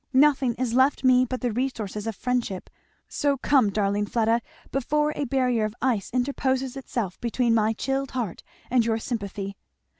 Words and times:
"Nothing 0.13 0.55
is 0.55 0.73
left 0.73 1.03
me 1.03 1.25
but 1.25 1.41
the 1.41 1.51
resources 1.51 2.07
of 2.07 2.15
friendship 2.15 2.71
so 3.07 3.37
come 3.37 3.69
darling 3.69 4.07
Fleda, 4.07 4.41
before 4.71 5.13
a 5.15 5.25
barrier 5.25 5.63
of 5.63 5.75
ice 5.79 6.09
interposes 6.11 6.75
itself 6.75 7.21
between 7.21 7.53
my 7.53 7.73
chilled 7.73 8.09
heart 8.09 8.41
and 8.71 8.83
your 8.83 8.97
sympathy. 8.97 9.57